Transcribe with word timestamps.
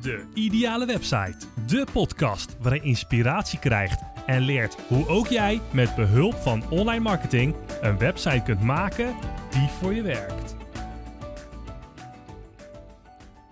De 0.00 0.24
Ideale 0.34 0.86
Website. 0.86 1.36
De 1.66 1.86
podcast 1.92 2.56
waarin 2.60 2.82
je 2.82 2.88
inspiratie 2.88 3.58
krijgt 3.58 4.02
en 4.26 4.40
leert 4.40 4.76
hoe 4.88 5.08
ook 5.08 5.26
jij 5.26 5.60
met 5.72 5.94
behulp 5.94 6.34
van 6.34 6.70
online 6.70 7.02
marketing 7.02 7.54
een 7.80 7.98
website 7.98 8.42
kunt 8.44 8.60
maken 8.60 9.14
die 9.50 9.68
voor 9.68 9.94
je 9.94 10.02
werkt. 10.02 10.56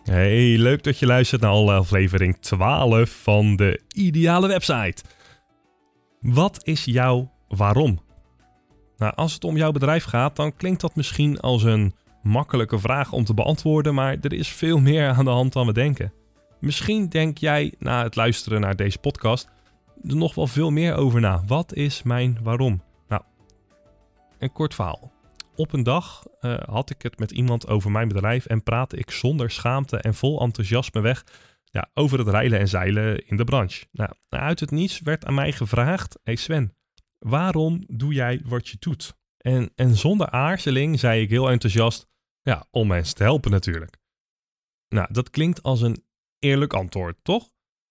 Hey, 0.02 0.56
leuk 0.58 0.82
dat 0.82 0.98
je 0.98 1.06
luistert 1.06 1.40
naar 1.40 1.50
aflevering 1.72 2.36
12 2.40 3.10
van 3.22 3.56
de 3.56 3.80
Ideale 3.94 4.48
Website. 4.48 5.02
Wat 6.20 6.60
is 6.64 6.84
jouw 6.84 7.32
waarom? 7.48 8.00
Nou, 8.96 9.12
als 9.14 9.32
het 9.32 9.44
om 9.44 9.56
jouw 9.56 9.72
bedrijf 9.72 10.04
gaat, 10.04 10.36
dan 10.36 10.56
klinkt 10.56 10.80
dat 10.80 10.96
misschien 10.96 11.40
als 11.40 11.62
een 11.62 11.94
makkelijke 12.22 12.78
vraag 12.78 13.12
om 13.12 13.24
te 13.24 13.34
beantwoorden, 13.34 13.94
maar 13.94 14.16
er 14.20 14.32
is 14.32 14.48
veel 14.48 14.78
meer 14.78 15.08
aan 15.08 15.24
de 15.24 15.30
hand 15.30 15.52
dan 15.52 15.66
we 15.66 15.72
denken. 15.72 16.12
Misschien 16.60 17.08
denk 17.08 17.38
jij 17.38 17.74
na 17.78 18.02
het 18.02 18.16
luisteren 18.16 18.60
naar 18.60 18.76
deze 18.76 18.98
podcast 18.98 19.48
er 20.08 20.16
nog 20.16 20.34
wel 20.34 20.46
veel 20.46 20.70
meer 20.70 20.94
over 20.94 21.20
na. 21.20 21.42
Wat 21.46 21.74
is 21.74 22.02
mijn 22.02 22.38
waarom? 22.42 22.82
Nou, 23.08 23.22
een 24.38 24.52
kort 24.52 24.74
verhaal. 24.74 25.12
Op 25.56 25.72
een 25.72 25.82
dag 25.82 26.24
uh, 26.40 26.58
had 26.58 26.90
ik 26.90 27.02
het 27.02 27.18
met 27.18 27.30
iemand 27.30 27.68
over 27.68 27.90
mijn 27.90 28.08
bedrijf 28.08 28.46
en 28.46 28.62
praatte 28.62 28.96
ik 28.96 29.10
zonder 29.10 29.50
schaamte 29.50 29.96
en 29.96 30.14
vol 30.14 30.40
enthousiasme 30.40 31.00
weg 31.00 31.24
ja, 31.64 31.90
over 31.94 32.18
het 32.18 32.28
rijlen 32.28 32.58
en 32.58 32.68
zeilen 32.68 33.26
in 33.26 33.36
de 33.36 33.44
branche. 33.44 33.86
Nou, 33.92 34.10
uit 34.28 34.60
het 34.60 34.70
niets 34.70 35.00
werd 35.00 35.24
aan 35.24 35.34
mij 35.34 35.52
gevraagd: 35.52 36.18
Hey 36.22 36.36
Sven, 36.36 36.76
waarom 37.18 37.84
doe 37.86 38.12
jij 38.12 38.40
wat 38.44 38.68
je 38.68 38.76
doet? 38.78 39.16
En, 39.38 39.70
en 39.74 39.96
zonder 39.96 40.30
aarzeling 40.30 40.98
zei 40.98 41.22
ik 41.22 41.30
heel 41.30 41.50
enthousiast: 41.50 42.08
Ja, 42.42 42.66
om 42.70 42.86
mensen 42.86 43.14
te 43.14 43.22
helpen 43.22 43.50
natuurlijk. 43.50 43.96
Nou, 44.88 45.08
dat 45.10 45.30
klinkt 45.30 45.62
als 45.62 45.80
een 45.80 46.04
eerlijk 46.38 46.72
antwoord, 46.72 47.18
toch? 47.22 47.50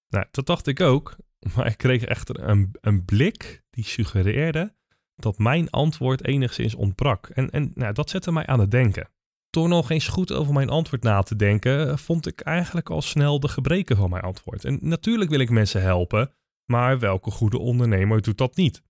Nou, 0.10 0.26
dat 0.32 0.46
dacht 0.46 0.68
ik 0.68 0.82
ook, 0.82 1.16
maar 1.56 1.68
ik 1.68 1.78
kreeg 1.78 2.04
echter 2.04 2.44
een, 2.44 2.76
een 2.82 3.06
blik 3.06 3.64
die 3.70 3.84
suggereerde 3.84 4.76
dat 5.16 5.38
mijn 5.38 5.70
antwoord 5.70 6.26
enigszins 6.26 6.76
ontbrak. 6.76 7.28
En, 7.28 7.50
en 7.50 7.72
nou, 7.74 7.94
dat 7.94 8.10
zette 8.10 8.32
mij 8.32 8.46
aan 8.46 8.60
het 8.60 8.72
denken. 8.72 9.10
Door 9.50 9.68
nog 9.68 9.90
eens 9.90 10.08
goed 10.08 10.32
over 10.32 10.54
mijn 10.54 10.70
antwoord 10.70 11.04
na 11.04 11.22
te 11.22 11.36
denken, 11.36 12.00
vond 12.00 12.28
ik 12.28 12.42
eigenlijk 12.42 12.90
al 12.90 13.02
snel 13.02 13.40
de 13.40 13.48
gebreken 13.48 13.98
van 13.98 14.10
mijn 14.10 14.24
antwoord. 14.24 14.66
En 14.66 14.80
natuurlijk 14.82 15.30
wil 15.30 15.40
ik 15.40 15.50
mensen 15.50 15.82
helpen, 15.82 16.34
maar 16.66 17.00
welke 17.00 17.32
goede 17.32 17.58
ondernemer 17.58 18.22
doet 18.22 18.38
dat 18.38 18.56
niet? 18.56 18.84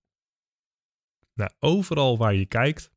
Nou, 1.34 1.50
overal 1.58 2.18
waar 2.18 2.34
je 2.34 2.46
kijkt, 2.46 2.90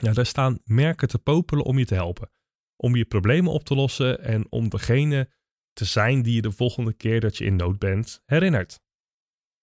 nou, 0.00 0.14
daar 0.14 0.26
staan 0.26 0.58
merken 0.64 1.08
te 1.08 1.18
popelen 1.18 1.64
om 1.64 1.78
je 1.78 1.84
te 1.84 1.94
helpen. 1.94 2.30
Om 2.76 2.96
je 2.96 3.04
problemen 3.04 3.52
op 3.52 3.64
te 3.64 3.74
lossen 3.74 4.22
en 4.22 4.46
om 4.50 4.68
degene 4.68 5.30
te 5.76 5.84
zijn 5.84 6.22
die 6.22 6.34
je 6.34 6.42
de 6.42 6.52
volgende 6.52 6.92
keer 6.92 7.20
dat 7.20 7.36
je 7.36 7.44
in 7.44 7.56
nood 7.56 7.78
bent 7.78 8.22
herinnert. 8.24 8.80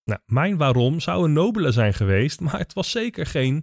Nou, 0.04 0.20
mijn 0.26 0.58
waarom 0.58 1.00
zou 1.00 1.26
een 1.26 1.34
nobele 1.34 1.72
zijn 1.72 1.94
geweest, 1.94 2.40
maar 2.40 2.58
het 2.58 2.74
was 2.74 2.92
zeker 2.92 3.26
geen, 3.26 3.54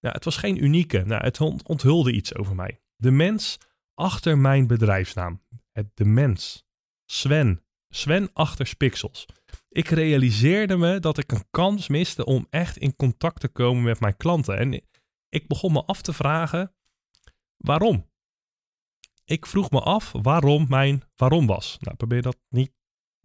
nou, 0.00 0.14
het 0.14 0.24
was 0.24 0.36
geen 0.36 0.64
unieke. 0.64 1.04
Nou, 1.04 1.24
het 1.24 1.40
onthulde 1.40 2.12
iets 2.12 2.34
over 2.34 2.54
mij. 2.54 2.80
De 2.96 3.10
mens 3.10 3.58
achter 3.94 4.38
mijn 4.38 4.66
bedrijfsnaam. 4.66 5.42
Het 5.72 5.90
de 5.94 6.04
mens. 6.04 6.66
Sven. 7.10 7.62
Sven 7.88 8.30
achter 8.32 8.66
Spixels. 8.66 9.26
Ik 9.68 9.88
realiseerde 9.88 10.76
me 10.76 11.00
dat 11.00 11.18
ik 11.18 11.32
een 11.32 11.50
kans 11.50 11.88
miste 11.88 12.24
om 12.24 12.46
echt 12.50 12.76
in 12.76 12.96
contact 12.96 13.40
te 13.40 13.48
komen 13.48 13.82
met 13.82 14.00
mijn 14.00 14.16
klanten. 14.16 14.58
En 14.58 14.82
ik 15.28 15.48
begon 15.48 15.72
me 15.72 15.84
af 15.84 16.02
te 16.02 16.12
vragen 16.12 16.74
waarom. 17.56 18.10
Ik 19.28 19.46
vroeg 19.46 19.70
me 19.70 19.80
af 19.80 20.12
waarom 20.12 20.66
mijn 20.68 21.02
waarom 21.16 21.46
was. 21.46 21.76
Nou, 21.80 21.96
probeer 21.96 22.22
dat 22.22 22.38
niet 22.48 22.72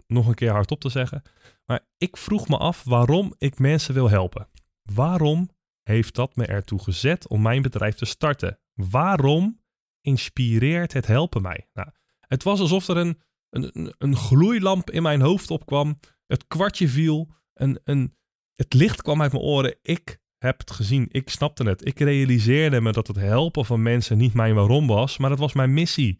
nog 0.08 0.28
een 0.28 0.34
keer 0.34 0.52
hardop 0.52 0.80
te 0.80 0.90
zeggen. 0.90 1.22
Maar 1.66 1.88
ik 1.98 2.18
vroeg 2.18 2.48
me 2.48 2.58
af 2.58 2.84
waarom 2.84 3.34
ik 3.38 3.60
mensen 3.60 3.94
wil 3.94 4.10
helpen. 4.10 4.50
Waarom 4.82 5.50
heeft 5.84 6.16
dat 6.16 6.36
me 6.36 6.46
ertoe 6.46 6.80
gezet 6.80 7.28
om 7.28 7.42
mijn 7.42 7.62
bedrijf 7.62 7.96
te 7.96 8.06
starten? 8.06 8.60
Waarom 8.74 9.62
inspireert 10.02 10.94
het 10.94 11.08
helpen 11.08 11.42
mij? 11.42 11.70
Nou, 11.74 11.90
het 12.20 12.44
was 12.44 12.60
alsof 12.60 12.88
er 12.88 12.98
een, 12.98 13.22
een, 13.50 13.96
een 13.98 14.16
gloeilamp 14.16 14.92
in 14.92 15.02
mijn 15.02 15.22
hoofd 15.22 15.52
opkwam. 15.52 16.00
Het 16.26 16.48
kwartje 16.48 16.88
viel. 16.88 17.32
Een, 17.54 17.80
een, 17.84 18.16
het 18.54 18.74
licht 18.74 19.02
kwam 19.02 19.22
uit 19.22 19.32
mijn 19.32 19.44
oren. 19.44 19.78
Ik 19.82 20.20
heb 20.44 20.60
het 20.60 20.72
gezien. 20.72 21.08
Ik 21.12 21.30
snapte 21.30 21.64
het. 21.64 21.86
Ik 21.86 22.00
realiseerde 22.00 22.82
me 22.82 22.92
dat 22.92 23.08
het 23.08 23.16
helpen 23.16 23.66
van 23.66 23.82
mensen 23.82 24.18
niet 24.18 24.34
mijn 24.34 24.56
waarom 24.56 24.88
was, 24.88 25.18
maar 25.18 25.30
dat 25.30 25.40
was 25.40 25.54
mijn 25.54 25.74
missie. 25.74 26.20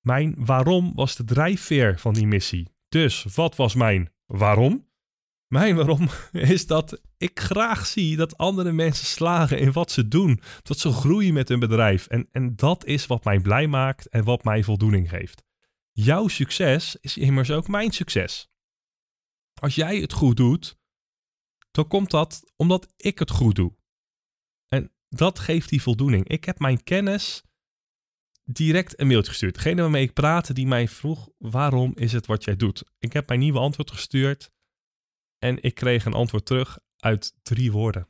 Mijn 0.00 0.34
waarom 0.38 0.92
was 0.94 1.16
de 1.16 1.24
drijfveer 1.24 1.98
van 1.98 2.14
die 2.14 2.26
missie. 2.26 2.68
Dus 2.88 3.26
wat 3.34 3.56
was 3.56 3.74
mijn 3.74 4.12
waarom? 4.26 4.88
Mijn 5.46 5.76
waarom 5.76 6.08
is 6.32 6.66
dat 6.66 7.00
ik 7.16 7.40
graag 7.40 7.86
zie 7.86 8.16
dat 8.16 8.36
andere 8.36 8.72
mensen 8.72 9.06
slagen 9.06 9.58
in 9.58 9.72
wat 9.72 9.90
ze 9.90 10.08
doen. 10.08 10.40
Dat 10.62 10.78
ze 10.78 10.92
groeien 10.92 11.34
met 11.34 11.48
hun 11.48 11.58
bedrijf. 11.58 12.06
En, 12.06 12.28
en 12.32 12.56
dat 12.56 12.84
is 12.84 13.06
wat 13.06 13.24
mij 13.24 13.40
blij 13.40 13.66
maakt 13.66 14.08
en 14.08 14.24
wat 14.24 14.44
mij 14.44 14.62
voldoening 14.62 15.08
geeft. 15.08 15.42
Jouw 15.92 16.28
succes 16.28 16.96
is 17.00 17.16
immers 17.16 17.50
ook 17.50 17.68
mijn 17.68 17.92
succes. 17.92 18.48
Als 19.60 19.74
jij 19.74 20.00
het 20.00 20.12
goed 20.12 20.36
doet, 20.36 20.76
dan 21.76 21.88
komt 21.88 22.10
dat 22.10 22.52
omdat 22.56 22.92
ik 22.96 23.18
het 23.18 23.30
goed 23.30 23.54
doe. 23.54 23.74
En 24.68 24.92
dat 25.08 25.38
geeft 25.38 25.68
die 25.68 25.82
voldoening. 25.82 26.28
Ik 26.28 26.44
heb 26.44 26.58
mijn 26.58 26.82
kennis 26.82 27.42
direct 28.44 29.00
een 29.00 29.06
mailtje 29.06 29.30
gestuurd. 29.30 29.54
Degene 29.54 29.80
waarmee 29.80 30.02
ik 30.02 30.12
praatte, 30.12 30.52
die 30.52 30.66
mij 30.66 30.88
vroeg: 30.88 31.28
waarom 31.38 31.92
is 31.94 32.12
het 32.12 32.26
wat 32.26 32.44
jij 32.44 32.56
doet? 32.56 32.84
Ik 32.98 33.12
heb 33.12 33.28
mijn 33.28 33.40
nieuwe 33.40 33.58
antwoord 33.58 33.90
gestuurd 33.90 34.50
en 35.38 35.62
ik 35.62 35.74
kreeg 35.74 36.04
een 36.04 36.12
antwoord 36.12 36.46
terug 36.46 36.78
uit 36.96 37.34
drie 37.42 37.72
woorden. 37.72 38.08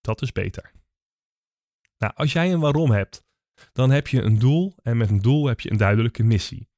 Dat 0.00 0.22
is 0.22 0.32
beter. 0.32 0.72
Nou, 1.98 2.14
als 2.14 2.32
jij 2.32 2.52
een 2.52 2.60
waarom 2.60 2.90
hebt, 2.90 3.24
dan 3.72 3.90
heb 3.90 4.08
je 4.08 4.22
een 4.22 4.38
doel 4.38 4.74
en 4.82 4.96
met 4.96 5.10
een 5.10 5.22
doel 5.22 5.46
heb 5.46 5.60
je 5.60 5.70
een 5.70 5.76
duidelijke 5.76 6.22
missie. 6.22 6.70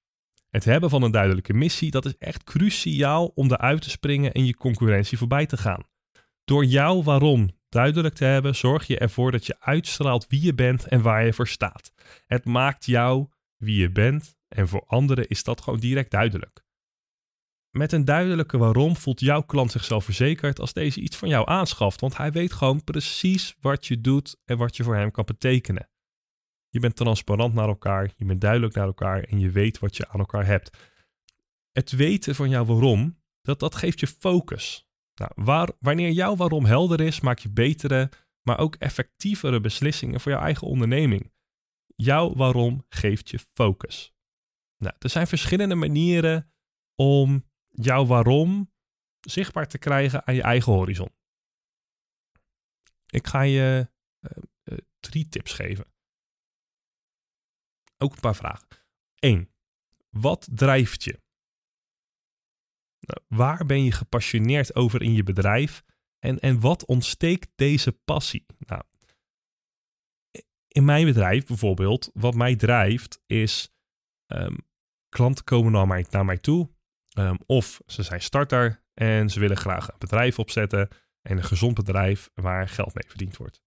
Het 0.51 0.65
hebben 0.65 0.91
van 0.91 1.03
een 1.03 1.11
duidelijke 1.11 1.53
missie, 1.53 1.91
dat 1.91 2.05
is 2.05 2.17
echt 2.17 2.45
cruciaal 2.45 3.27
om 3.27 3.51
eruit 3.51 3.83
te 3.83 3.91
springen 3.91 4.33
en 4.33 4.47
je 4.47 4.57
concurrentie 4.57 5.19
voorbij 5.19 5.47
te 5.47 5.57
gaan. 5.57 5.83
Door 6.45 6.65
jouw 6.65 7.03
waarom 7.03 7.51
duidelijk 7.69 8.15
te 8.15 8.25
hebben, 8.25 8.57
zorg 8.57 8.87
je 8.87 8.99
ervoor 8.99 9.33
dat 9.33 9.47
je 9.47 9.61
uitstraalt 9.61 10.27
wie 10.27 10.43
je 10.43 10.55
bent 10.55 10.89
en 10.89 11.03
waar 11.03 11.25
je 11.25 11.33
voor 11.33 11.49
staat. 11.49 11.93
Het 12.27 12.45
maakt 12.45 12.85
jou 12.85 13.29
wie 13.57 13.81
je 13.81 13.91
bent 13.91 14.37
en 14.49 14.69
voor 14.69 14.85
anderen 14.87 15.29
is 15.29 15.45
dat 15.45 15.61
gewoon 15.61 15.81
direct 15.81 16.11
duidelijk. 16.11 16.65
Met 17.71 17.93
een 17.93 18.05
duidelijke 18.05 18.59
waarom 18.59 18.97
voelt 18.97 19.21
jouw 19.21 19.43
klant 19.43 19.71
zichzelf 19.71 20.05
verzekerd 20.05 20.61
als 20.61 20.73
deze 20.73 21.01
iets 21.01 21.17
van 21.17 21.29
jou 21.29 21.49
aanschaft, 21.49 22.01
want 22.01 22.17
hij 22.17 22.33
weet 22.33 22.53
gewoon 22.53 22.85
precies 22.85 23.57
wat 23.61 23.87
je 23.87 24.01
doet 24.01 24.37
en 24.45 24.57
wat 24.57 24.77
je 24.77 24.83
voor 24.83 24.97
hem 24.97 25.11
kan 25.11 25.25
betekenen. 25.25 25.89
Je 26.69 26.81
bent 26.81 26.97
transparant 26.97 27.55
naar 27.55 27.69
elkaar, 27.69 28.13
je 28.17 28.25
bent 28.25 28.41
duidelijk 28.41 28.75
naar 28.75 28.87
elkaar 28.87 29.23
en 29.23 29.39
je 29.39 29.51
weet 29.51 29.79
wat 29.79 29.97
je 29.97 30.09
aan 30.09 30.21
elkaar 30.21 30.47
hebt. 30.47 30.77
Het 31.73 31.91
weten 31.91 32.35
van 32.35 32.49
jouw 32.49 32.65
waarom, 32.65 33.23
dat, 33.43 33.61
dat 33.61 33.75
geeft 33.75 34.01
je 34.01 34.07
focus. 34.07 34.87
Nou, 35.15 35.31
waar, 35.35 35.71
wanneer 35.79 36.11
jouw 36.11 36.37
waarom 36.37 36.65
helder 36.65 37.01
is, 37.01 37.21
maak 37.21 37.39
je 37.39 37.51
betere, 37.51 38.11
maar 38.43 38.59
ook 38.59 38.75
effectievere 38.75 39.61
beslissingen 39.61 40.21
voor 40.21 40.33
jouw 40.33 40.41
eigen 40.41 40.67
onderneming. 40.67 41.33
Jouw 41.97 42.35
waarom 42.35 42.85
geeft 42.89 43.31
je 43.31 43.39
focus. 43.39 44.15
Nou, 44.77 44.95
er 44.99 45.09
zijn 45.11 45.27
verschillende 45.27 45.75
manieren 45.75 46.53
om 46.95 47.45
jouw 47.69 48.07
waarom 48.07 48.73
zichtbaar 49.21 49.69
te 49.69 49.79
krijgen 49.79 50.27
aan 50.27 50.35
je 50.35 50.43
eigen 50.43 50.73
horizon. 50.73 51.09
Ik 53.07 53.27
ga 53.27 53.41
je 53.41 53.91
uh, 54.21 54.31
uh, 54.65 54.79
drie 55.01 55.29
tips 55.29 55.53
geven. 55.53 55.93
Ook 57.97 58.13
een 58.13 58.21
paar 58.21 58.37
vragen. 58.37 58.69
1. 59.19 59.51
Wat 60.11 60.49
drijft 60.53 61.05
je? 61.05 61.23
Waar 63.29 63.67
ben 63.67 63.85
je 63.85 63.93
gepassioneerd 63.93 64.75
over 64.75 65.03
in 65.03 65.13
je 65.13 65.23
bedrijf? 65.23 65.85
En, 66.19 66.39
en 66.39 66.61
wat 66.61 66.85
ontsteekt 66.85 67.51
deze 67.55 67.93
passie? 67.93 68.47
Nou, 68.59 68.83
in 70.69 70.85
mijn 70.85 71.05
bedrijf 71.05 71.47
bijvoorbeeld, 71.47 72.11
wat 72.15 72.35
mij 72.35 72.57
drijft, 72.57 73.23
is 73.27 73.75
um, 74.27 74.57
klanten 75.09 75.45
komen 75.45 75.73
naar 75.73 75.87
mij, 75.87 76.07
naar 76.11 76.25
mij 76.25 76.39
toe. 76.39 76.71
Um, 77.19 77.39
of 77.47 77.81
ze 77.87 78.03
zijn 78.03 78.23
starter 78.23 78.83
en 78.95 79.31
ze 79.31 79.41
willen 79.41 79.57
graag 79.57 79.89
een 79.89 79.99
bedrijf 79.99 80.39
opzetten. 80.39 80.89
En 81.23 81.37
een 81.37 81.45
gezond 81.45 81.75
bedrijf 81.75 82.31
waar 82.35 82.69
geld 82.69 82.95
mee 82.95 83.09
verdiend 83.09 83.37
wordt. 83.37 83.63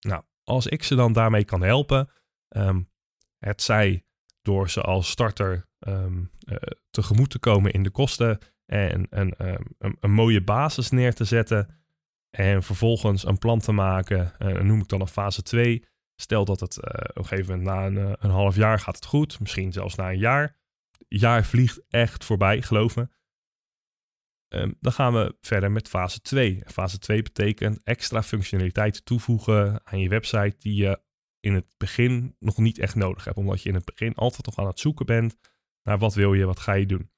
Nou, 0.00 0.22
als 0.42 0.66
ik 0.66 0.82
ze 0.82 0.94
dan 0.94 1.12
daarmee 1.12 1.44
kan 1.44 1.62
helpen, 1.62 2.10
um, 2.48 2.90
het 3.38 3.62
zij 3.62 4.04
door 4.42 4.70
ze 4.70 4.80
als 4.80 5.10
starter 5.10 5.68
um, 5.88 6.30
uh, 6.48 6.56
tegemoet 6.90 7.30
te 7.30 7.38
komen 7.38 7.72
in 7.72 7.82
de 7.82 7.90
kosten 7.90 8.38
en 8.66 9.06
een, 9.10 9.46
um, 9.46 9.66
een, 9.78 9.96
een, 10.00 10.10
mooie 10.10 10.42
basis 10.42 10.90
neer 10.90 11.14
te 11.14 11.24
zetten. 11.24 11.80
En 12.30 12.62
vervolgens 12.62 13.26
een 13.26 13.38
plan 13.38 13.58
te 13.58 13.72
maken, 13.72 14.32
uh, 14.38 14.60
noem 14.60 14.80
ik 14.80 14.88
dan 14.88 15.00
een 15.00 15.06
fase 15.06 15.42
2. 15.42 15.84
Stel 16.20 16.44
dat 16.44 16.60
het 16.60 16.76
uh, 16.76 16.84
op 16.84 17.16
een 17.16 17.26
gegeven 17.26 17.58
moment 17.58 17.76
na 17.76 17.86
een, 17.86 18.16
een, 18.18 18.30
half 18.30 18.56
jaar 18.56 18.78
gaat 18.78 18.94
het 18.94 19.04
goed, 19.04 19.40
misschien 19.40 19.72
zelfs 19.72 19.94
na 19.94 20.10
een 20.10 20.18
jaar. 20.18 20.56
jaar 21.08 21.44
vliegt 21.44 21.80
echt 21.88 22.24
voorbij, 22.24 22.62
geloof 22.62 22.96
me. 22.96 23.08
Ehm, 24.48 24.72
dan 24.80 24.92
gaan 24.92 25.12
we 25.12 25.36
verder 25.40 25.70
met 25.70 25.88
fase 25.88 26.20
2. 26.20 26.62
Fase 26.66 26.98
2 26.98 27.22
betekent 27.22 27.80
extra 27.82 28.22
functionaliteit 28.22 29.04
toevoegen 29.04 29.80
aan 29.84 30.00
je 30.00 30.08
website 30.08 30.54
die 30.58 30.74
je 30.74 31.00
in 31.40 31.54
het 31.54 31.74
begin 31.76 32.36
nog 32.38 32.56
niet 32.56 32.78
echt 32.78 32.94
nodig 32.94 33.24
hebt. 33.24 33.36
Omdat 33.36 33.62
je 33.62 33.68
in 33.68 33.74
het 33.74 33.84
begin 33.84 34.14
altijd 34.14 34.46
nog 34.46 34.58
aan 34.58 34.66
het 34.66 34.80
zoeken 34.80 35.06
bent 35.06 35.36
naar 35.86 35.98
wat 35.98 36.14
wil 36.14 36.34
je, 36.34 36.46
wat 36.46 36.60
ga 36.60 36.72
je 36.72 36.86
doen. 36.86 37.10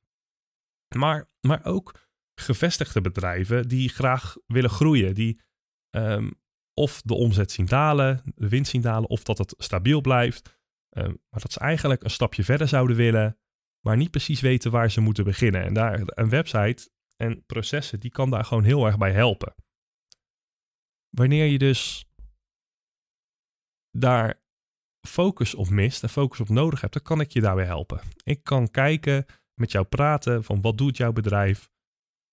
Maar, 0.97 1.29
maar 1.41 1.65
ook 1.65 2.09
gevestigde 2.35 3.00
bedrijven 3.00 3.69
die 3.69 3.88
graag 3.88 4.37
willen 4.47 4.70
groeien, 4.70 5.15
die 5.15 5.41
ehm, 5.91 6.31
of 6.75 7.03
de 7.03 7.15
omzet 7.15 7.50
zien 7.53 7.67
dalen, 7.67 8.23
de 8.35 8.49
winst 8.49 8.70
zien 8.70 8.81
dalen, 8.81 9.09
of 9.09 9.23
dat 9.23 9.38
het 9.38 9.55
stabiel 9.59 10.00
blijft. 10.00 10.61
Ehm, 10.88 11.15
maar 11.31 11.41
dat 11.41 11.53
ze 11.53 11.61
eigenlijk 11.61 12.05
een 12.05 12.11
stapje 12.11 12.44
verder 12.44 12.69
zouden 12.69 12.97
willen, 12.97 13.38
maar 13.81 13.97
niet 13.97 14.11
precies 14.11 14.41
weten 14.41 14.71
waar 14.71 14.91
ze 14.91 15.00
moeten 15.00 15.25
beginnen. 15.25 15.62
En 15.64 15.75
daar 15.75 16.00
een 16.05 16.29
website 16.29 16.91
en 17.17 17.44
processen, 17.47 18.00
die 18.00 18.11
kan 18.11 18.31
daar 18.31 18.44
gewoon 18.44 18.64
heel 18.64 18.87
erg 18.87 18.99
bij 18.99 19.12
helpen. 19.12 19.55
Wanneer 21.09 21.47
je 21.47 21.59
dus 21.59 22.06
daar 23.91 24.43
focus 25.06 25.55
op 25.55 25.69
mist 25.69 26.03
en 26.03 26.09
focus 26.09 26.41
op 26.41 26.49
nodig 26.49 26.81
hebt, 26.81 26.93
dan 26.93 27.03
kan 27.03 27.21
ik 27.21 27.33
je 27.33 27.41
daarbij 27.41 27.65
helpen. 27.65 28.00
Ik 28.23 28.45
kan 28.45 28.71
kijken, 28.71 29.27
met 29.55 29.73
jou 29.73 29.85
praten 29.85 30.45
van 30.45 30.61
wat 30.61 30.79
doet 30.79 30.97
jouw 30.97 31.12
bedrijf, 31.12 31.71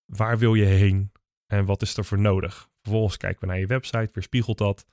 waar 0.05 0.37
wil 0.37 0.53
je 0.53 0.65
heen 0.65 1.11
en 1.45 1.65
wat 1.65 1.81
is 1.81 1.97
er 1.97 2.05
voor 2.05 2.19
nodig. 2.19 2.69
Vervolgens 2.81 3.17
kijken 3.17 3.39
we 3.39 3.45
naar 3.45 3.59
je 3.59 3.67
website, 3.67 4.09
weerspiegelt 4.13 4.57
dat. 4.57 4.85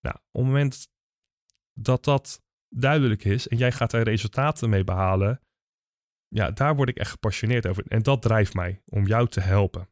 Nou, 0.00 0.16
op 0.16 0.40
het 0.40 0.44
moment 0.44 0.88
dat 1.72 2.04
dat 2.04 2.42
duidelijk 2.68 3.24
is 3.24 3.48
en 3.48 3.56
jij 3.56 3.72
gaat 3.72 3.90
daar 3.90 4.02
resultaten 4.02 4.70
mee 4.70 4.84
behalen, 4.84 5.40
ja, 6.28 6.50
daar 6.50 6.76
word 6.76 6.88
ik 6.88 6.96
echt 6.96 7.10
gepassioneerd 7.10 7.66
over. 7.66 7.84
En 7.88 8.02
dat 8.02 8.22
drijft 8.22 8.54
mij 8.54 8.82
om 8.84 9.06
jou 9.06 9.28
te 9.28 9.40
helpen. 9.40 9.88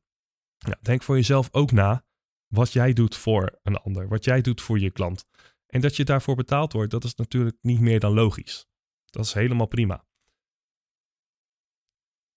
Denk 0.81 1.03
voor 1.03 1.17
jezelf 1.17 1.49
ook 1.53 1.73
na 1.73 2.05
wat 2.47 2.73
jij 2.73 2.93
doet 2.93 3.17
voor 3.17 3.59
een 3.63 3.77
ander, 3.77 4.09
wat 4.09 4.25
jij 4.25 4.41
doet 4.41 4.61
voor 4.61 4.79
je 4.79 4.91
klant. 4.91 5.27
En 5.75 5.81
dat 5.81 5.97
je 5.97 6.05
daarvoor 6.05 6.35
betaald 6.35 6.73
wordt, 6.73 6.91
dat 6.91 7.05
is 7.05 7.15
natuurlijk 7.15 7.57
niet 7.61 7.81
meer 7.81 8.01
dan 8.01 8.13
logisch. 8.13 8.67
Dat 9.05 9.25
is 9.25 9.33
helemaal 9.33 9.67
prima. 9.67 10.05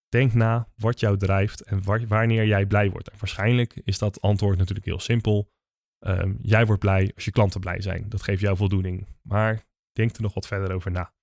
Denk 0.08 0.34
na 0.34 0.70
wat 0.76 1.00
jou 1.00 1.18
drijft 1.18 1.62
en 1.62 2.08
wanneer 2.08 2.46
jij 2.46 2.66
blij 2.66 2.90
wordt. 2.90 3.10
En 3.10 3.18
waarschijnlijk 3.20 3.74
is 3.74 3.98
dat 3.98 4.22
antwoord 4.22 4.58
natuurlijk 4.58 4.86
heel 4.86 5.00
simpel. 5.00 5.52
Ehm, 6.00 6.36
jij 6.42 6.66
wordt 6.66 6.82
blij 6.82 7.12
als 7.16 7.26
je 7.26 7.32
klanten 7.32 7.60
blij 7.60 7.82
zijn. 7.82 8.10
Dat 8.10 8.22
geeft 8.22 8.42
jou 8.42 8.58
voldoening. 8.58 9.08
Maar 9.22 9.68
denk 9.92 10.16
er 10.16 10.22
nog 10.22 10.34
wat 10.34 10.48
verder 10.48 10.72
over 10.72 10.92
na. 10.92 11.14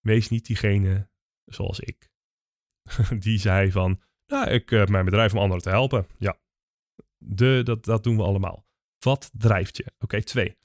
Wees 0.00 0.28
niet 0.28 0.46
diegene 0.46 1.10
zoals 1.44 1.80
ik. 1.80 2.10
Die 3.24 3.38
zei 3.38 3.70
van, 3.70 4.00
nou, 4.26 4.50
ik 4.50 4.70
heb 4.70 4.88
mijn 4.88 5.04
bedrijf 5.04 5.32
om 5.32 5.38
anderen 5.38 5.62
te 5.62 5.70
helpen. 5.70 6.06
Ja, 6.18 6.38
de, 7.16 7.60
dat, 7.64 7.84
dat 7.84 8.04
doen 8.04 8.16
we 8.16 8.22
allemaal. 8.22 8.68
Wat 9.04 9.30
drijft 9.32 9.76
je? 9.76 9.92
Oké, 9.98 10.22
twee. 10.22 10.58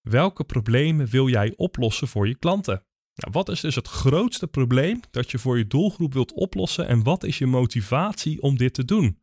Welke 0.00 0.44
problemen 0.44 1.06
wil 1.06 1.28
jij 1.28 1.52
oplossen 1.56 2.08
voor 2.08 2.28
je 2.28 2.38
klanten? 2.38 2.86
Nou, 3.14 3.32
wat 3.32 3.48
is 3.48 3.60
dus 3.60 3.74
het 3.74 3.88
grootste 3.88 4.48
probleem 4.48 5.00
dat 5.10 5.30
je 5.30 5.38
voor 5.38 5.58
je 5.58 5.66
doelgroep 5.66 6.12
wilt 6.12 6.32
oplossen 6.32 6.88
en 6.88 7.02
wat 7.02 7.22
is 7.22 7.38
je 7.38 7.46
motivatie 7.46 8.42
om 8.42 8.56
dit 8.56 8.74
te 8.74 8.84
doen? 8.84 9.22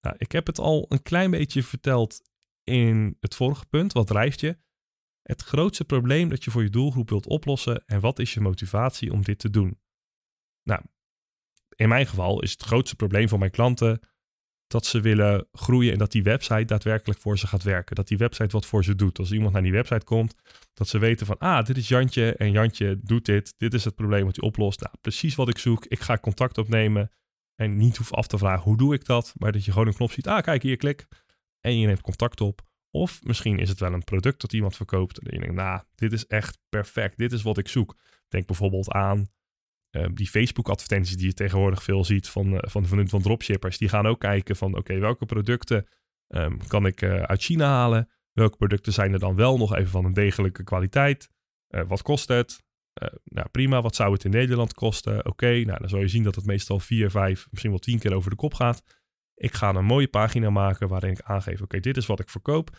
Nou, 0.00 0.16
ik 0.18 0.32
heb 0.32 0.46
het 0.46 0.58
al 0.58 0.86
een 0.88 1.02
klein 1.02 1.30
beetje 1.30 1.62
verteld 1.62 2.22
in 2.64 3.16
het 3.20 3.34
vorige 3.34 3.66
punt. 3.66 3.92
Wat 3.92 4.06
drijft 4.06 4.40
je? 4.40 4.58
Het 5.22 5.42
grootste 5.42 5.84
probleem 5.84 6.28
dat 6.28 6.44
je 6.44 6.50
voor 6.50 6.62
je 6.62 6.70
doelgroep 6.70 7.08
wilt 7.08 7.26
oplossen 7.26 7.82
en 7.86 8.00
wat 8.00 8.18
is 8.18 8.34
je 8.34 8.40
motivatie 8.40 9.12
om 9.12 9.22
dit 9.22 9.38
te 9.38 9.50
doen? 9.50 9.80
Nou, 10.62 10.82
in 11.74 11.88
mijn 11.88 12.06
geval 12.06 12.42
is 12.42 12.50
het 12.50 12.62
grootste 12.62 12.96
probleem 12.96 13.28
van 13.28 13.38
mijn 13.38 13.50
klanten 13.50 14.00
dat 14.70 14.86
ze 14.86 15.00
willen 15.00 15.46
groeien 15.52 15.92
en 15.92 15.98
dat 15.98 16.12
die 16.12 16.22
website 16.22 16.64
daadwerkelijk 16.64 17.20
voor 17.20 17.38
ze 17.38 17.46
gaat 17.46 17.62
werken. 17.62 17.96
Dat 17.96 18.08
die 18.08 18.18
website 18.18 18.48
wat 18.50 18.66
voor 18.66 18.84
ze 18.84 18.94
doet. 18.94 19.18
Als 19.18 19.32
iemand 19.32 19.52
naar 19.52 19.62
die 19.62 19.72
website 19.72 20.04
komt, 20.04 20.34
dat 20.74 20.88
ze 20.88 20.98
weten 20.98 21.26
van, 21.26 21.38
ah, 21.38 21.64
dit 21.64 21.76
is 21.76 21.88
Jantje 21.88 22.34
en 22.34 22.50
Jantje 22.50 23.00
doet 23.02 23.24
dit. 23.24 23.54
Dit 23.56 23.74
is 23.74 23.84
het 23.84 23.94
probleem 23.94 24.24
wat 24.24 24.36
hij 24.36 24.44
oplost. 24.44 24.80
Nou, 24.80 24.94
precies 25.00 25.34
wat 25.34 25.48
ik 25.48 25.58
zoek. 25.58 25.84
Ik 25.86 26.00
ga 26.00 26.18
contact 26.18 26.58
opnemen 26.58 27.10
en 27.54 27.76
niet 27.76 27.96
hoef 27.96 28.12
af 28.12 28.26
te 28.26 28.38
vragen 28.38 28.62
hoe 28.62 28.76
doe 28.76 28.94
ik 28.94 29.04
dat, 29.04 29.32
maar 29.36 29.52
dat 29.52 29.64
je 29.64 29.72
gewoon 29.72 29.86
een 29.86 29.94
knop 29.94 30.12
ziet. 30.12 30.26
Ah, 30.26 30.42
kijk 30.42 30.62
hier, 30.62 30.76
klik. 30.76 31.06
En 31.60 31.78
je 31.78 31.86
neemt 31.86 32.00
contact 32.00 32.40
op. 32.40 32.60
Of 32.90 33.22
misschien 33.22 33.58
is 33.58 33.68
het 33.68 33.80
wel 33.80 33.92
een 33.92 34.04
product 34.04 34.40
dat 34.40 34.52
iemand 34.52 34.76
verkoopt. 34.76 35.18
En 35.18 35.34
je 35.34 35.40
denkt, 35.40 35.54
nou, 35.54 35.82
dit 35.94 36.12
is 36.12 36.26
echt 36.26 36.58
perfect. 36.68 37.18
Dit 37.18 37.32
is 37.32 37.42
wat 37.42 37.58
ik 37.58 37.68
zoek. 37.68 37.96
Denk 38.28 38.46
bijvoorbeeld 38.46 38.90
aan 38.90 39.26
Ehm, 39.90 40.14
die 40.14 40.28
Facebook-advertenties 40.28 41.16
die 41.16 41.26
je 41.26 41.34
tegenwoordig 41.34 41.82
veel 41.82 42.04
ziet 42.04 42.28
van, 42.28 42.52
uh, 42.52 42.58
van, 42.60 42.86
van, 42.86 43.08
van 43.08 43.22
dropshippers, 43.22 43.78
die 43.78 43.88
gaan 43.88 44.06
ook 44.06 44.20
kijken 44.20 44.56
van 44.56 44.76
oké, 44.76 44.98
welke 44.98 45.26
producten 45.26 45.86
um, 46.28 46.66
kan 46.66 46.86
ik 46.86 47.02
uh, 47.02 47.22
uit 47.22 47.42
China 47.42 47.66
halen? 47.66 48.08
Welke 48.32 48.56
producten 48.56 48.92
zijn 48.92 49.12
er 49.12 49.18
dan 49.18 49.34
wel 49.34 49.58
nog 49.58 49.76
even 49.76 49.90
van 49.90 50.04
een 50.04 50.12
degelijke 50.12 50.64
kwaliteit? 50.64 51.30
Wat 51.86 52.02
kost 52.02 52.28
het? 52.28 52.62
nou 53.24 53.48
prima, 53.48 53.82
wat 53.82 53.94
zou 53.94 54.12
het 54.12 54.24
in 54.24 54.30
Nederland 54.30 54.74
kosten? 54.74 55.26
Oké, 55.26 55.64
nou 55.64 55.78
dan 55.78 55.88
zal 55.88 56.00
je 56.00 56.08
zien 56.08 56.22
dat 56.22 56.34
het 56.34 56.46
meestal 56.46 56.78
vier, 56.78 57.10
vijf, 57.10 57.46
misschien 57.50 57.70
wel 57.70 57.80
tien 57.80 57.98
keer 57.98 58.14
over 58.14 58.30
de 58.30 58.36
kop 58.36 58.54
gaat. 58.54 58.82
Ik 59.34 59.54
ga 59.54 59.74
een 59.74 59.84
mooie 59.84 60.08
pagina 60.08 60.50
maken 60.50 60.88
waarin 60.88 61.10
ik 61.10 61.22
aangeef, 61.22 61.60
oké, 61.60 61.80
dit 61.80 61.96
is 61.96 62.06
wat 62.06 62.20
ik 62.20 62.28
verkoop. 62.30 62.78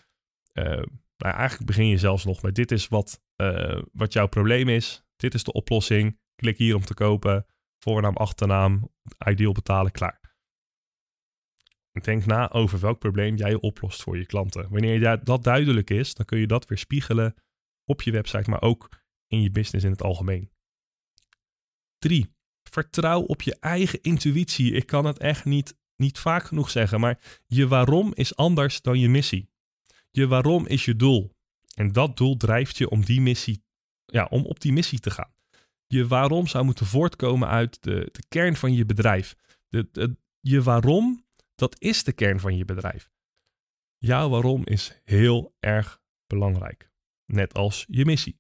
nou, 0.53 0.87
eigenlijk 1.17 1.65
begin 1.65 1.87
je 1.87 1.97
zelfs 1.97 2.25
nog 2.25 2.41
met 2.41 2.55
dit 2.55 2.71
is 2.71 2.87
wat, 2.87 3.21
wat 3.91 4.13
jouw 4.13 4.27
probleem 4.27 4.69
is. 4.69 5.03
Dit 5.15 5.33
is 5.33 5.43
de 5.43 5.53
oplossing. 5.53 6.19
Klik 6.41 6.57
hier 6.57 6.75
om 6.75 6.85
te 6.85 6.93
kopen. 6.93 7.45
Voornaam, 7.79 8.15
achternaam, 8.15 8.89
ideal 9.27 9.51
betalen, 9.51 9.91
klaar. 9.91 10.19
Denk 12.01 12.25
na 12.25 12.51
over 12.51 12.79
welk 12.79 12.99
probleem 12.99 13.35
jij 13.35 13.53
oplost 13.53 14.01
voor 14.01 14.17
je 14.17 14.25
klanten. 14.25 14.69
Wanneer 14.69 15.23
dat 15.23 15.43
duidelijk 15.43 15.89
is, 15.89 16.13
dan 16.13 16.25
kun 16.25 16.39
je 16.39 16.47
dat 16.47 16.67
weer 16.67 16.77
spiegelen 16.77 17.35
op 17.85 18.01
je 18.01 18.11
website, 18.11 18.49
maar 18.49 18.61
ook 18.61 18.89
in 19.27 19.41
je 19.41 19.51
business 19.51 19.85
in 19.85 19.91
het 19.91 20.01
algemeen. 20.01 20.51
3. 21.99 22.35
Vertrouw 22.63 23.21
op 23.21 23.41
je 23.41 23.59
eigen 23.59 24.01
intuïtie. 24.01 24.71
Ik 24.71 24.85
kan 24.85 25.05
het 25.05 25.19
echt 25.19 25.45
niet, 25.45 25.77
niet 25.95 26.19
vaak 26.19 26.43
genoeg 26.43 26.69
zeggen, 26.69 26.99
maar 26.99 27.41
je 27.47 27.67
waarom 27.67 28.11
is 28.13 28.35
anders 28.35 28.81
dan 28.81 28.99
je 28.99 29.09
missie. 29.09 29.49
Je 30.11 30.27
waarom 30.27 30.67
is 30.67 30.85
je 30.85 30.95
doel. 30.95 31.35
En 31.75 31.91
dat 31.91 32.17
doel 32.17 32.37
drijft 32.37 32.77
je 32.77 32.89
om 32.89 33.05
die 33.05 33.21
missie, 33.21 33.63
ja, 34.05 34.25
om 34.25 34.45
op 34.45 34.59
die 34.59 34.73
missie 34.73 34.99
te 34.99 35.11
gaan 35.11 35.39
je 35.91 36.07
waarom 36.07 36.47
zou 36.47 36.65
moeten 36.65 36.85
voortkomen 36.85 37.47
uit 37.47 37.83
de, 37.83 38.09
de 38.11 38.23
kern 38.27 38.55
van 38.55 38.73
je 38.73 38.85
bedrijf. 38.85 39.35
De, 39.69 40.15
je 40.39 40.61
waarom, 40.61 41.25
dat 41.55 41.75
is 41.79 42.03
de 42.03 42.13
kern 42.13 42.39
van 42.39 42.57
je 42.57 42.65
bedrijf. 42.65 43.09
Jouw 43.97 44.29
waarom 44.29 44.65
is 44.65 45.01
heel 45.03 45.55
erg 45.59 46.01
belangrijk. 46.27 46.91
Net 47.25 47.53
als 47.53 47.85
je 47.87 48.05
missie. 48.05 48.39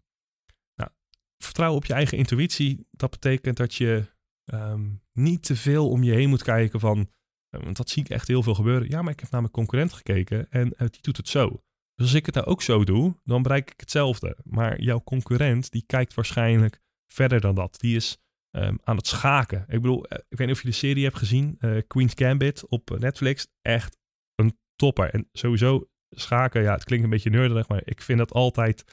Nou, 0.75 0.89
vertrouwen 1.37 1.79
op 1.79 1.85
je 1.85 1.93
eigen 1.93 2.17
intuïtie, 2.17 2.87
dat 2.91 3.09
betekent 3.09 3.57
dat 3.57 3.75
je 3.75 4.05
ehm, 4.45 4.89
niet 5.13 5.43
te 5.43 5.55
veel 5.55 5.89
om 5.89 6.03
je 6.03 6.11
heen 6.11 6.29
moet 6.29 6.43
kijken 6.43 6.79
van, 6.79 7.09
eh, 7.49 7.63
want 7.63 7.77
dat 7.77 7.89
zie 7.89 8.03
ik 8.03 8.09
echt 8.09 8.27
heel 8.27 8.43
veel 8.43 8.55
gebeuren. 8.55 8.89
Ja, 8.89 9.01
maar 9.01 9.13
ik 9.13 9.19
heb 9.19 9.31
naar 9.31 9.41
mijn 9.41 9.53
concurrent 9.53 9.93
gekeken 9.93 10.51
en 10.51 10.67
uh, 10.67 10.77
die 10.77 11.01
doet 11.01 11.17
het 11.17 11.27
zo. 11.27 11.63
Dus 11.95 12.05
als 12.05 12.13
ik 12.13 12.25
het 12.25 12.35
nou 12.35 12.47
ook 12.47 12.61
zo 12.61 12.83
doe, 12.83 13.15
dan 13.23 13.41
bereik 13.41 13.71
ik 13.71 13.79
hetzelfde. 13.79 14.37
Maar 14.43 14.81
jouw 14.81 15.01
concurrent, 15.03 15.71
die 15.71 15.83
kijkt 15.85 16.13
waarschijnlijk 16.13 16.81
verder 17.13 17.41
dan 17.41 17.55
dat. 17.55 17.79
Die 17.79 17.95
is 17.95 18.17
ehm, 18.51 18.75
aan 18.83 18.95
het 18.95 19.07
schaken. 19.07 19.59
Ik 19.67 19.81
bedoel, 19.81 20.05
eh, 20.05 20.17
ik 20.29 20.37
weet 20.37 20.47
niet 20.47 20.55
of 20.55 20.61
je 20.61 20.69
de 20.69 20.75
serie 20.75 21.03
hebt 21.03 21.17
gezien, 21.17 21.55
uh, 21.59 21.81
Queen's 21.87 22.13
Gambit 22.15 22.67
op 22.67 22.97
Netflix. 22.99 23.47
Echt 23.61 23.97
een 24.35 24.57
topper. 24.75 25.09
En 25.09 25.29
sowieso 25.31 25.89
schaken, 26.09 26.61
ja, 26.61 26.73
het 26.73 26.83
klinkt 26.83 27.03
een 27.03 27.11
beetje 27.11 27.29
nerdig, 27.29 27.67
maar 27.67 27.81
ik 27.83 28.01
vind 28.01 28.17
dat 28.17 28.33
altijd, 28.33 28.83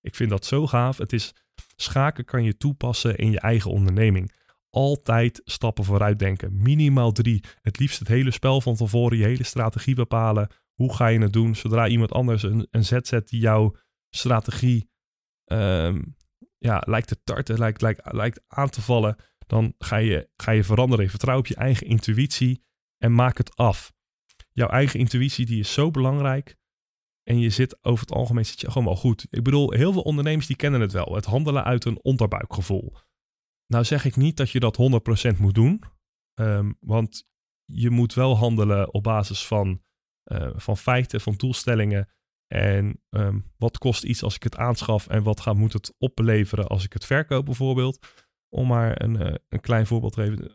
ik 0.00 0.14
vind 0.14 0.30
dat 0.30 0.44
zo 0.44 0.66
gaaf. 0.66 0.98
Het 0.98 1.12
is, 1.12 1.34
schaken 1.76 2.24
kan 2.24 2.44
je 2.44 2.56
toepassen 2.56 3.16
in 3.16 3.30
je 3.30 3.40
eigen 3.40 3.70
onderneming. 3.70 4.32
Altijd 4.70 5.40
stappen 5.44 5.84
vooruit 5.84 6.18
denken. 6.18 6.62
Minimaal 6.62 7.12
drie. 7.12 7.44
Het 7.62 7.78
liefst 7.78 7.98
het 7.98 8.08
hele 8.08 8.30
spel 8.30 8.60
van 8.60 8.74
tevoren, 8.74 9.18
je 9.18 9.24
hele 9.24 9.44
strategie 9.44 9.94
bepalen. 9.94 10.48
Hoe 10.74 10.94
ga 10.94 11.06
je 11.06 11.18
het 11.18 11.32
doen? 11.32 11.54
Zodra 11.54 11.88
iemand 11.88 12.12
anders 12.12 12.42
een, 12.42 12.66
een 12.70 12.84
zet 12.84 13.06
zet 13.06 13.28
die 13.28 13.40
jouw 13.40 13.74
strategie 14.10 14.88
ehm, 15.44 16.02
ja, 16.58 16.82
lijkt 16.86 17.08
te 17.08 17.22
tarten, 17.24 17.58
lijkt, 17.58 17.82
lijkt, 17.82 18.12
lijkt 18.12 18.40
aan 18.46 18.70
te 18.70 18.82
vallen, 18.82 19.16
dan 19.46 19.74
ga 19.78 19.96
je, 19.96 20.30
ga 20.36 20.50
je 20.50 20.64
veranderen. 20.64 21.10
Vertrouw 21.10 21.38
op 21.38 21.46
je 21.46 21.54
eigen 21.54 21.86
intuïtie 21.86 22.64
en 22.98 23.14
maak 23.14 23.38
het 23.38 23.56
af. 23.56 23.92
Jouw 24.52 24.68
eigen 24.68 24.98
intuïtie 24.98 25.46
die 25.46 25.60
is 25.60 25.72
zo 25.72 25.90
belangrijk. 25.90 26.56
En 27.22 27.38
je 27.38 27.50
zit 27.50 27.84
over 27.84 28.06
het 28.06 28.14
algemeen 28.14 28.46
zit 28.46 28.60
je 28.60 28.70
gewoon 28.70 28.86
wel 28.86 28.96
goed. 28.96 29.26
Ik 29.30 29.42
bedoel, 29.42 29.70
heel 29.70 29.92
veel 29.92 30.02
ondernemers 30.02 30.46
die 30.46 30.56
kennen 30.56 30.80
het 30.80 30.92
wel. 30.92 31.14
Het 31.14 31.24
handelen 31.24 31.64
uit 31.64 31.84
een 31.84 32.02
onderbuikgevoel. 32.02 32.96
Nou 33.66 33.84
zeg 33.84 34.04
ik 34.04 34.16
niet 34.16 34.36
dat 34.36 34.50
je 34.50 34.60
dat 34.60 34.76
100% 34.76 35.38
moet 35.38 35.54
doen. 35.54 35.82
Ehm, 36.34 36.72
want 36.80 37.26
je 37.64 37.90
moet 37.90 38.14
wel 38.14 38.36
handelen 38.36 38.94
op 38.94 39.02
basis 39.02 39.46
van, 39.46 39.82
uh, 40.32 40.50
van 40.54 40.76
feiten, 40.76 41.20
van 41.20 41.34
doelstellingen 41.34 42.08
en 42.54 43.02
ehm, 43.10 43.40
wat 43.56 43.78
kost 43.78 44.04
iets 44.04 44.22
als 44.22 44.34
ik 44.34 44.42
het 44.42 44.56
aanschaf 44.56 45.06
en 45.06 45.22
wat 45.22 45.40
gaat, 45.40 45.56
moet 45.56 45.72
het 45.72 45.94
opleveren 45.98 46.66
als 46.66 46.84
ik 46.84 46.92
het 46.92 47.04
verkoop 47.04 47.44
bijvoorbeeld. 47.44 48.22
om 48.48 48.66
maar 48.66 49.02
een, 49.02 49.16
eh, 49.16 49.34
een 49.48 49.60
klein 49.60 49.86
voorbeeld 49.86 50.12
te 50.12 50.20
geven. 50.20 50.54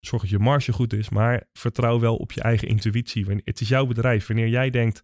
Zorg 0.00 0.22
dat 0.22 0.30
je 0.30 0.38
marge 0.38 0.72
goed 0.72 0.92
is, 0.92 1.08
maar 1.08 1.48
vertrouw 1.52 2.00
wel 2.00 2.16
op 2.16 2.32
je 2.32 2.40
eigen 2.40 2.68
intuïtie. 2.68 3.26
Het 3.44 3.60
is 3.60 3.68
jouw 3.68 3.86
bedrijf. 3.86 4.26
Wanneer 4.26 4.48
jij 4.48 4.70
denkt, 4.70 5.02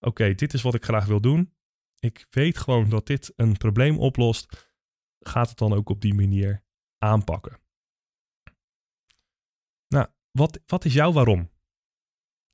oké, 0.00 0.34
dit 0.34 0.54
is 0.54 0.62
wat 0.62 0.74
ik 0.74 0.84
graag 0.84 1.06
wil 1.06 1.20
doen. 1.20 1.54
Ik 1.98 2.26
weet 2.30 2.58
gewoon 2.58 2.88
dat 2.88 3.06
dit 3.06 3.32
een 3.36 3.56
probleem 3.56 3.98
oplost. 3.98 4.72
Gaat 5.18 5.48
het 5.48 5.58
dan 5.58 5.72
ook 5.72 5.88
op 5.88 6.00
die 6.00 6.14
manier 6.14 6.64
aanpakken. 6.98 7.60
Nou, 9.88 10.06
wat, 10.30 10.60
wat 10.66 10.84
is 10.84 10.92
jouw 10.92 11.12
waarom? 11.12 11.50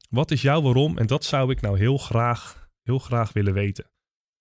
Wat 0.09 0.31
is 0.31 0.43
jouw 0.43 0.63
waarom? 0.63 0.99
En 0.99 1.07
dat 1.07 1.25
zou 1.25 1.51
ik 1.51 1.61
nou 1.61 1.79
heel 1.79 1.99
graag, 1.99 2.60
heel 2.91 2.99
graag 2.99 3.33
willen 3.33 3.53
weten. 3.53 3.91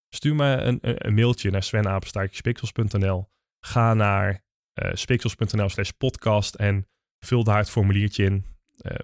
Stuur 0.09 0.35
me 0.35 0.45
een, 0.45 0.79
een, 0.81 1.13
mailtje 1.13 1.51
naar 1.51 1.63
svenapenstaartjespixels.nl. 1.63 3.29
Ga 3.59 3.93
naar 3.93 4.29
uh, 4.29 4.39
eh, 4.73 4.95
spixels.nl 4.95 5.69
slash 5.69 5.89
podcast 5.89 6.55
en 6.55 6.87
vul 7.19 7.43
daar 7.43 7.57
het 7.57 7.69
formuliertje 7.69 8.23
in. 8.23 8.45
Uh, 8.81 8.97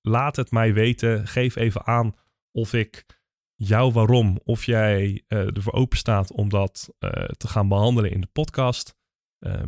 laat 0.00 0.36
het 0.36 0.50
mij 0.50 0.72
weten. 0.72 1.26
Geef 1.26 1.56
even 1.56 1.86
aan 1.86 2.14
of 2.52 2.72
ik 2.72 3.06
jou 3.54 3.92
waarom, 3.92 4.40
of 4.44 4.64
jij 4.64 5.24
uh, 5.28 5.56
ervoor 5.56 5.72
open 5.72 5.98
staat 5.98 6.32
om 6.32 6.48
dat 6.48 6.94
te 7.36 7.48
gaan 7.48 7.68
behandelen 7.68 8.10
in 8.10 8.20
de 8.20 8.28
podcast. 8.32 8.94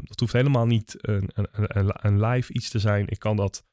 Dat 0.02 0.20
hoeft 0.20 0.32
helemaal 0.32 0.66
niet 0.66 0.96
een, 0.98 1.30
een, 1.32 2.06
een, 2.06 2.20
live 2.20 2.52
iets 2.52 2.70
te 2.70 2.78
zijn. 2.78 3.08
Ik 3.08 3.18
kan 3.18 3.36
dat 3.36 3.64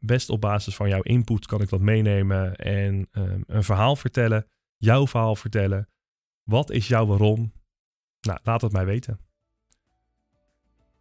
best 0.00 0.30
op 0.30 0.40
basis 0.40 0.74
van 0.74 0.88
jouw 0.88 1.02
input 1.02 1.46
kan 1.46 1.60
ik 1.60 1.68
dat 1.68 1.80
meenemen 1.80 2.56
en 2.56 3.08
een 3.46 3.64
verhaal 3.64 3.96
vertellen, 3.96 4.46
jouw 4.80 5.06
verhaal 5.06 5.36
vertellen. 5.36 5.88
Wat 6.42 6.70
is 6.70 6.88
jouw 6.88 7.06
waarom? 7.06 7.52
Nou, 8.20 8.38
laat 8.42 8.60
het 8.60 8.72
mij 8.72 8.84
weten. 8.84 9.20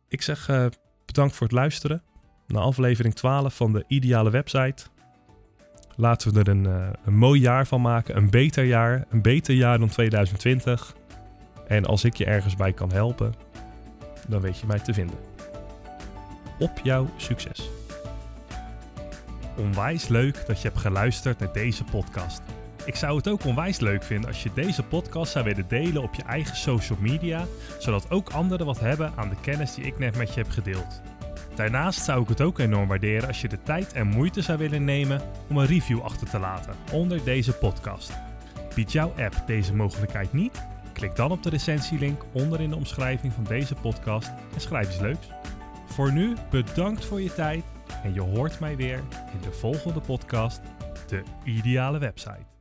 Ik 0.07 0.21
zeg 0.21 0.49
uh, 0.49 0.65
bedankt 1.05 1.35
voor 1.35 1.47
het 1.47 1.55
luisteren 1.55 2.03
naar 2.47 2.61
aflevering 2.61 3.15
12 3.15 3.55
van 3.55 3.73
de 3.73 3.83
Ideale 3.87 4.29
Website. 4.29 4.85
Laten 5.95 6.33
we 6.33 6.39
er 6.39 6.47
een, 6.47 6.63
uh, 6.63 6.89
een 7.05 7.17
mooi 7.17 7.39
jaar 7.39 7.67
van 7.67 7.81
maken, 7.81 8.17
een 8.17 8.29
beter 8.29 8.63
jaar, 8.63 9.05
een 9.09 9.21
beter 9.21 9.55
jaar 9.55 9.79
dan 9.79 9.89
2020. 9.89 10.95
En 11.67 11.85
als 11.85 12.03
ik 12.03 12.15
je 12.15 12.25
ergens 12.25 12.55
bij 12.55 12.73
kan 12.73 12.91
helpen, 12.91 13.33
dan 14.27 14.41
weet 14.41 14.59
je 14.59 14.65
mij 14.65 14.79
te 14.79 14.93
vinden. 14.93 15.17
Op 16.59 16.79
jouw 16.83 17.09
succes. 17.17 17.69
Onwijs 19.57 20.07
leuk 20.07 20.45
dat 20.47 20.61
je 20.61 20.67
hebt 20.67 20.79
geluisterd 20.79 21.39
naar 21.39 21.53
deze 21.53 21.83
podcast. 21.83 22.41
Ik 22.89 22.95
zou 22.95 23.17
het 23.17 23.27
ook 23.27 23.45
onwijs 23.45 23.79
leuk 23.79 24.03
vinden 24.03 24.29
als 24.29 24.43
je 24.43 24.53
deze 24.53 24.83
podcast 24.83 25.31
zou 25.31 25.45
willen 25.45 25.67
delen 25.67 26.01
op 26.01 26.15
je 26.15 26.23
eigen 26.23 26.55
social 26.55 26.97
media, 27.01 27.45
zodat 27.79 28.11
ook 28.11 28.29
anderen 28.29 28.65
wat 28.65 28.79
hebben 28.79 29.13
aan 29.15 29.29
de 29.29 29.35
kennis 29.41 29.73
die 29.73 29.85
ik 29.85 29.99
net 29.99 30.17
met 30.17 30.33
je 30.33 30.41
heb 30.41 30.49
gedeeld. 30.49 31.01
Daarnaast 31.55 32.03
zou 32.03 32.21
ik 32.21 32.29
het 32.29 32.41
ook 32.41 32.59
enorm 32.59 32.87
waarderen 32.87 33.27
als 33.27 33.41
je 33.41 33.47
de 33.47 33.63
tijd 33.63 33.93
en 33.93 34.07
moeite 34.07 34.41
zou 34.41 34.57
willen 34.57 34.83
nemen 34.83 35.21
om 35.49 35.57
een 35.57 35.65
review 35.65 36.01
achter 36.01 36.29
te 36.29 36.39
laten 36.39 36.73
onder 36.91 37.23
deze 37.23 37.53
podcast. 37.53 38.11
Biedt 38.75 38.91
jouw 38.91 39.13
app 39.17 39.43
deze 39.45 39.75
mogelijkheid 39.75 40.33
niet? 40.33 40.65
Klik 40.93 41.15
dan 41.15 41.31
op 41.31 41.43
de 41.43 41.49
recensielink 41.49 42.23
onder 42.31 42.61
in 42.61 42.69
de 42.69 42.75
omschrijving 42.75 43.33
van 43.33 43.43
deze 43.43 43.75
podcast 43.75 44.31
en 44.53 44.61
schrijf 44.61 44.87
iets 44.87 44.99
leuks. 44.99 45.27
Voor 45.85 46.11
nu 46.11 46.35
bedankt 46.49 47.05
voor 47.05 47.21
je 47.21 47.33
tijd 47.33 47.63
en 48.03 48.13
je 48.13 48.21
hoort 48.21 48.59
mij 48.59 48.75
weer 48.75 49.03
in 49.33 49.41
de 49.41 49.51
volgende 49.51 49.99
podcast, 49.99 50.61
de 51.07 51.23
ideale 51.43 51.99
website. 51.99 52.58